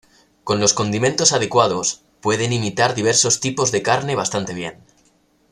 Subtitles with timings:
[0.43, 4.83] Con los condimentos adecuados, pueden imitar diversos tipos de carne bastante bien.